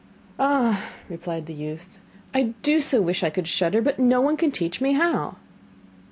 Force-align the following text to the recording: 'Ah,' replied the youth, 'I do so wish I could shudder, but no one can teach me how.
'Ah,' 0.39 0.83
replied 1.09 1.45
the 1.45 1.53
youth, 1.53 1.99
'I 2.33 2.55
do 2.63 2.81
so 2.81 3.03
wish 3.03 3.21
I 3.23 3.29
could 3.29 3.47
shudder, 3.47 3.83
but 3.83 3.99
no 3.99 4.19
one 4.19 4.35
can 4.35 4.51
teach 4.51 4.81
me 4.81 4.93
how. 4.93 5.35